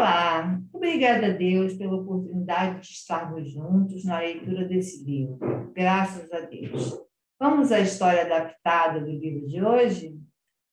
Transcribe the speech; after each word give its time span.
Olá, 0.00 0.58
obrigada 0.72 1.26
a 1.26 1.36
Deus 1.36 1.74
pela 1.74 1.96
oportunidade 1.96 2.80
de 2.80 2.86
estarmos 2.94 3.52
juntos 3.52 4.02
na 4.02 4.18
leitura 4.18 4.66
desse 4.66 5.04
livro. 5.04 5.38
Graças 5.74 6.32
a 6.32 6.40
Deus. 6.40 6.98
Vamos 7.38 7.70
à 7.70 7.80
história 7.80 8.22
adaptada 8.22 8.98
do 8.98 9.10
livro 9.10 9.46
de 9.46 9.62
hoje? 9.62 10.18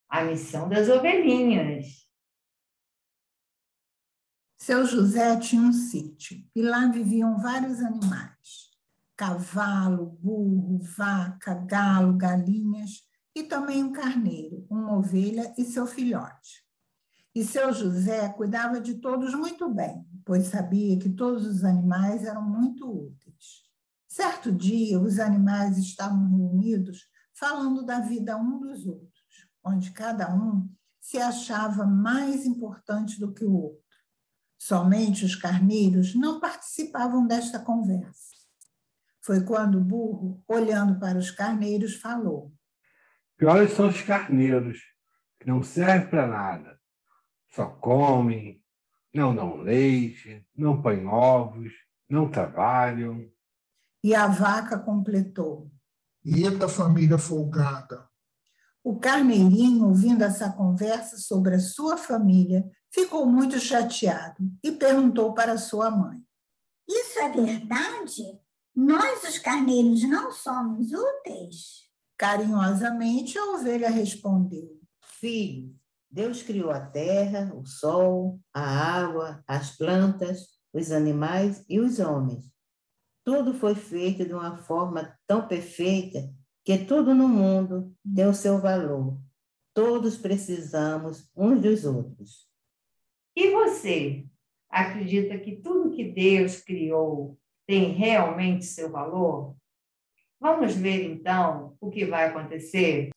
A 0.08 0.24
missão 0.24 0.70
das 0.70 0.88
ovelhinhas. 0.88 2.08
Seu 4.62 4.86
José 4.86 5.38
tinha 5.42 5.62
um 5.62 5.74
sítio 5.74 6.42
e 6.56 6.62
lá 6.62 6.88
viviam 6.88 7.38
vários 7.38 7.82
animais: 7.82 8.70
cavalo, 9.18 10.18
burro, 10.22 10.80
vaca, 10.96 11.54
galo, 11.54 12.14
galinhas 12.14 13.06
e 13.36 13.44
também 13.44 13.84
um 13.84 13.92
carneiro, 13.92 14.66
uma 14.70 14.98
ovelha 14.98 15.54
e 15.58 15.66
seu 15.66 15.86
filhote. 15.86 16.67
E 17.38 17.46
seu 17.46 17.72
José 17.72 18.30
cuidava 18.30 18.82
de 18.82 18.96
todos 18.96 19.36
muito 19.36 19.72
bem, 19.72 20.04
pois 20.26 20.48
sabia 20.48 20.98
que 20.98 21.08
todos 21.08 21.46
os 21.46 21.64
animais 21.64 22.26
eram 22.26 22.42
muito 22.42 22.90
úteis. 22.90 23.62
Certo 24.08 24.52
dia, 24.52 25.00
os 25.00 25.20
animais 25.20 25.78
estavam 25.78 26.28
reunidos 26.36 27.08
falando 27.38 27.86
da 27.86 28.00
vida 28.00 28.36
um 28.36 28.60
dos 28.60 28.88
outros, 28.88 29.48
onde 29.64 29.92
cada 29.92 30.34
um 30.34 30.68
se 31.00 31.20
achava 31.20 31.86
mais 31.86 32.44
importante 32.44 33.20
do 33.20 33.32
que 33.32 33.46
o 33.46 33.54
outro. 33.54 33.86
Somente 34.58 35.24
os 35.24 35.36
carneiros 35.36 36.16
não 36.16 36.40
participavam 36.40 37.28
desta 37.28 37.60
conversa. 37.60 38.34
Foi 39.22 39.44
quando 39.44 39.78
o 39.78 39.84
burro, 39.84 40.44
olhando 40.48 41.00
para 41.00 41.20
os 41.20 41.30
carneiros, 41.30 41.98
falou: 41.98 42.52
Piores 43.38 43.74
são 43.74 43.90
os 43.90 44.02
carneiros, 44.02 44.80
que 45.40 45.46
não 45.46 45.62
servem 45.62 46.10
para 46.10 46.26
nada 46.26 46.78
só 47.58 47.66
comem, 47.66 48.64
não 49.12 49.36
dão 49.36 49.58
leite, 49.58 50.46
não 50.56 50.80
põem 50.80 51.08
ovos, 51.08 51.74
não 52.08 52.30
trabalham. 52.30 53.28
E 54.04 54.14
a 54.14 54.28
vaca 54.28 54.78
completou. 54.78 55.72
Eita 56.24 56.70
família 56.70 57.18
folgada. 57.18 58.08
O 58.84 59.00
carneirinho, 59.00 59.88
ouvindo 59.88 60.24
essa 60.24 60.52
conversa 60.52 61.18
sobre 61.18 61.56
a 61.56 61.60
sua 61.60 61.98
família, 61.98 62.64
ficou 62.92 63.26
muito 63.26 63.60
chateado 63.60 64.38
e 64.64 64.72
perguntou 64.72 65.34
para 65.34 65.58
sua 65.58 65.90
mãe: 65.90 66.20
Isso 66.88 67.18
é 67.20 67.30
verdade? 67.30 68.24
Nós, 68.76 69.24
os 69.24 69.40
carneiros, 69.40 70.04
não 70.04 70.32
somos 70.32 70.92
úteis? 70.94 71.88
Carinhosamente, 72.16 73.38
a 73.38 73.46
ovelha 73.46 73.90
respondeu: 73.90 74.80
Filho, 75.02 75.76
Deus 76.10 76.42
criou 76.42 76.72
a 76.72 76.80
terra, 76.80 77.54
o 77.54 77.66
sol, 77.66 78.40
a 78.54 78.62
água, 78.62 79.44
as 79.48 79.76
plantas, 79.76 80.58
os 80.74 80.92
animais 80.92 81.66
e 81.70 81.80
os 81.80 82.00
homens. 82.00 82.52
Tudo 83.24 83.54
foi 83.54 83.76
feito 83.76 84.26
de 84.26 84.34
uma 84.34 84.58
forma 84.58 85.18
tão 85.28 85.48
perfeita 85.48 86.34
que 86.64 86.78
tudo 86.78 87.14
no 87.14 87.28
mundo 87.28 87.94
tem 88.16 88.26
o 88.26 88.34
seu 88.34 88.60
valor. 88.60 89.18
Todos 89.74 90.18
precisamos 90.18 91.30
uns 91.36 91.62
dos 91.62 91.86
outros. 91.86 92.48
E 93.36 93.52
você? 93.52 94.26
Acredita 94.70 95.38
que 95.38 95.58
tudo 95.58 95.92
que 95.96 96.04
Deus 96.04 96.62
criou 96.62 97.38
tem 97.66 97.92
realmente 97.92 98.66
seu 98.66 98.92
valor? 98.92 99.56
Vamos 100.40 100.76
ver 100.76 101.04
então 101.04 101.76
o 101.80 101.90
que 101.90 102.06
vai 102.06 102.28
acontecer? 102.28 103.10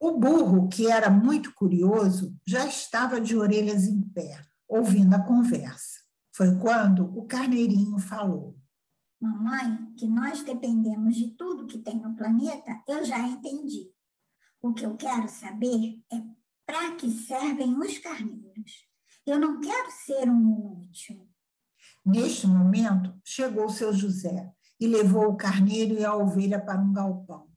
O 0.00 0.12
burro, 0.12 0.68
que 0.68 0.86
era 0.86 1.10
muito 1.10 1.52
curioso, 1.54 2.36
já 2.46 2.66
estava 2.66 3.20
de 3.20 3.36
orelhas 3.36 3.84
em 3.84 4.00
pé, 4.00 4.40
ouvindo 4.68 5.14
a 5.14 5.22
conversa. 5.22 5.98
Foi 6.32 6.56
quando 6.56 7.04
o 7.18 7.26
carneirinho 7.26 7.98
falou: 7.98 8.56
Mamãe, 9.20 9.92
que 9.96 10.06
nós 10.06 10.44
dependemos 10.44 11.16
de 11.16 11.32
tudo 11.32 11.66
que 11.66 11.78
tem 11.78 12.00
no 12.00 12.14
planeta, 12.14 12.80
eu 12.86 13.04
já 13.04 13.18
entendi. 13.18 13.90
O 14.62 14.72
que 14.72 14.86
eu 14.86 14.96
quero 14.96 15.28
saber 15.28 16.00
é 16.12 16.22
para 16.64 16.94
que 16.94 17.10
servem 17.10 17.76
os 17.76 17.98
carneiros. 17.98 18.86
Eu 19.26 19.38
não 19.38 19.60
quero 19.60 19.90
ser 19.90 20.30
um 20.30 20.40
inútil. 20.40 21.28
Neste 22.04 22.46
momento, 22.46 23.20
chegou 23.24 23.66
o 23.66 23.70
seu 23.70 23.92
José 23.92 24.52
e 24.80 24.86
levou 24.86 25.28
o 25.28 25.36
carneiro 25.36 25.94
e 25.94 26.04
a 26.04 26.14
ovelha 26.14 26.60
para 26.60 26.80
um 26.80 26.92
galpão. 26.92 27.47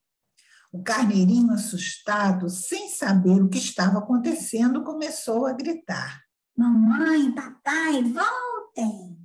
O 0.73 0.81
carneirinho, 0.81 1.51
assustado, 1.51 2.49
sem 2.49 2.87
saber 2.87 3.41
o 3.41 3.49
que 3.49 3.57
estava 3.57 3.99
acontecendo, 3.99 4.85
começou 4.85 5.45
a 5.45 5.51
gritar: 5.51 6.21
Mamãe, 6.57 7.29
papai, 7.35 8.01
voltem! 8.03 9.19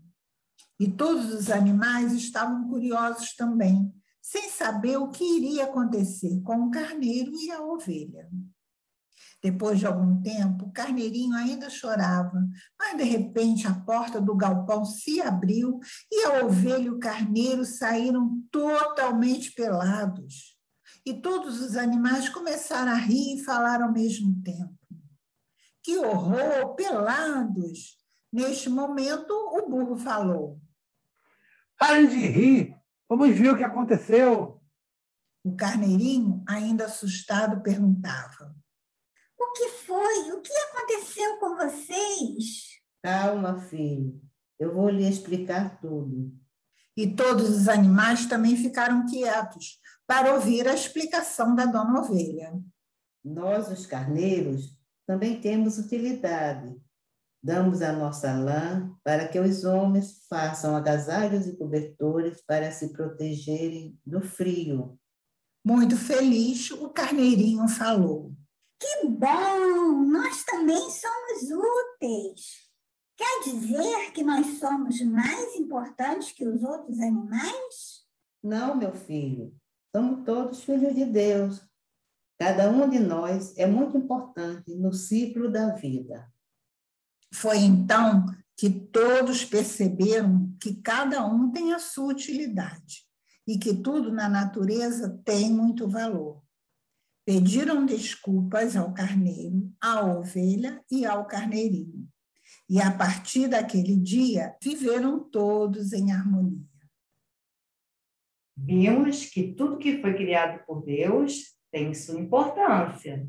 E 0.80 0.90
todos 0.90 1.32
os 1.32 1.48
animais 1.48 2.12
estavam 2.12 2.68
curiosos 2.68 3.36
também, 3.36 3.94
sem 4.20 4.50
saber 4.50 4.96
o 4.96 5.08
que 5.08 5.22
iria 5.22 5.66
acontecer 5.66 6.42
com 6.42 6.64
o 6.64 6.70
carneiro 6.70 7.32
e 7.36 7.52
a 7.52 7.62
ovelha. 7.62 8.28
Depois 9.40 9.78
de 9.78 9.86
algum 9.86 10.20
tempo, 10.20 10.64
o 10.64 10.72
carneirinho 10.72 11.36
ainda 11.36 11.70
chorava, 11.70 12.44
mas 12.76 12.96
de 12.96 13.04
repente 13.04 13.68
a 13.68 13.74
porta 13.74 14.20
do 14.20 14.34
galpão 14.34 14.84
se 14.84 15.22
abriu 15.22 15.78
e 16.10 16.24
a 16.24 16.44
ovelha 16.44 16.86
e 16.86 16.90
o 16.90 16.98
carneiro 16.98 17.64
saíram 17.64 18.42
totalmente 18.50 19.52
pelados 19.52 20.55
e 21.06 21.14
todos 21.14 21.60
os 21.60 21.76
animais 21.76 22.28
começaram 22.28 22.90
a 22.90 22.96
rir 22.96 23.36
e 23.36 23.44
falar 23.44 23.80
ao 23.80 23.92
mesmo 23.92 24.42
tempo. 24.42 24.76
Que 25.80 25.96
horror, 25.98 26.74
pelados! 26.74 27.96
Neste 28.32 28.68
momento, 28.68 29.30
o 29.30 29.68
burro 29.68 29.96
falou. 29.96 30.60
Parem 31.78 32.08
de 32.08 32.26
rir, 32.26 32.76
vamos 33.08 33.38
ver 33.38 33.50
o 33.50 33.56
que 33.56 33.62
aconteceu. 33.62 34.60
O 35.44 35.54
carneirinho, 35.54 36.42
ainda 36.48 36.86
assustado, 36.86 37.62
perguntava: 37.62 38.52
O 39.38 39.52
que 39.52 39.68
foi? 39.68 40.32
O 40.32 40.42
que 40.42 40.52
aconteceu 40.52 41.38
com 41.38 41.56
vocês? 41.56 42.80
Calma, 43.00 43.60
filho, 43.60 44.20
eu 44.58 44.74
vou 44.74 44.90
lhe 44.90 45.08
explicar 45.08 45.78
tudo. 45.80 46.36
E 46.96 47.06
todos 47.06 47.50
os 47.50 47.68
animais 47.68 48.26
também 48.26 48.56
ficaram 48.56 49.06
quietos, 49.06 49.78
para 50.06 50.34
ouvir 50.34 50.66
a 50.66 50.74
explicação 50.74 51.54
da 51.54 51.66
dona 51.66 52.00
ovelha. 52.00 52.58
Nós, 53.24 53.70
os 53.70 53.86
carneiros, 53.86 54.76
também 55.06 55.40
temos 55.40 55.78
utilidade. 55.78 56.74
Damos 57.42 57.82
a 57.82 57.92
nossa 57.92 58.32
lã 58.32 58.92
para 59.04 59.28
que 59.28 59.38
os 59.38 59.64
homens 59.64 60.26
façam 60.28 60.74
agasalhos 60.74 61.46
e 61.46 61.56
cobertores 61.56 62.42
para 62.46 62.72
se 62.72 62.92
protegerem 62.92 63.98
do 64.04 64.20
frio. 64.20 64.98
Muito 65.64 65.96
feliz, 65.96 66.70
o 66.70 66.88
carneirinho 66.88 67.68
falou. 67.68 68.32
Que 68.80 69.08
bom! 69.08 70.04
Nós 70.06 70.44
também 70.44 70.90
somos 70.90 71.50
úteis. 71.50 72.65
Quer 73.16 73.44
dizer 73.44 74.12
que 74.12 74.22
nós 74.22 74.58
somos 74.58 75.00
mais 75.00 75.54
importantes 75.56 76.32
que 76.32 76.46
os 76.46 76.62
outros 76.62 77.00
animais? 77.00 78.04
Não, 78.42 78.76
meu 78.76 78.92
filho. 78.92 79.56
Somos 79.94 80.24
todos 80.24 80.62
filhos 80.62 80.94
de 80.94 81.06
Deus. 81.06 81.66
Cada 82.38 82.70
um 82.70 82.88
de 82.90 82.98
nós 82.98 83.56
é 83.56 83.66
muito 83.66 83.96
importante 83.96 84.74
no 84.74 84.92
ciclo 84.92 85.50
da 85.50 85.74
vida. 85.74 86.30
Foi 87.32 87.58
então 87.58 88.26
que 88.56 88.68
todos 88.68 89.44
perceberam 89.44 90.54
que 90.60 90.74
cada 90.82 91.26
um 91.26 91.50
tem 91.50 91.72
a 91.72 91.78
sua 91.78 92.12
utilidade 92.12 93.06
e 93.46 93.58
que 93.58 93.74
tudo 93.74 94.12
na 94.12 94.28
natureza 94.28 95.20
tem 95.24 95.50
muito 95.50 95.88
valor. 95.88 96.42
Pediram 97.24 97.86
desculpas 97.86 98.76
ao 98.76 98.92
carneiro, 98.92 99.72
à 99.80 100.04
ovelha 100.04 100.84
e 100.90 101.06
ao 101.06 101.26
carneirinho. 101.26 102.08
E 102.68 102.80
a 102.80 102.90
partir 102.90 103.48
daquele 103.48 103.96
dia, 103.96 104.56
viveram 104.60 105.20
todos 105.20 105.92
em 105.92 106.12
harmonia 106.12 106.66
vimos 108.56 109.26
que 109.26 109.52
tudo 109.52 109.78
que 109.78 110.00
foi 110.00 110.14
criado 110.14 110.64
por 110.64 110.82
Deus 110.82 111.56
tem 111.70 111.92
sua 111.92 112.18
importância, 112.18 113.28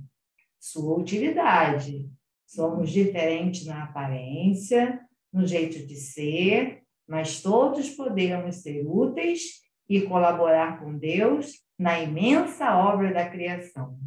sua 0.60 0.98
utilidade. 0.98 2.10
Somos 2.45 2.92
diferentes 2.92 3.66
na 3.66 3.84
aparência, 3.84 5.01
no 5.34 5.45
jeito 5.45 5.86
de 5.86 5.95
ser, 5.95 6.83
mas 7.06 7.42
todos 7.42 7.90
podemos 7.90 8.57
ser 8.57 8.86
úteis 8.88 9.62
e 9.90 10.01
colaborar 10.01 10.80
com 10.80 10.98
Deus 10.98 11.62
na 11.78 12.00
imensa 12.00 12.75
obra 12.78 13.13
da 13.13 13.30
criação. 13.30 14.00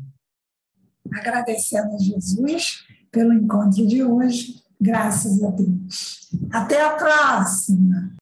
Agradecendo 1.12 1.94
a 1.94 1.99
Jesus 1.99 2.87
pelo 3.11 3.35
encontro 3.35 3.87
de 3.87 4.03
hoje, 4.03 4.62
graças 4.81 5.43
a 5.43 5.50
Deus. 5.50 6.29
Até 6.50 6.85
a 6.85 6.91
próxima! 6.91 8.12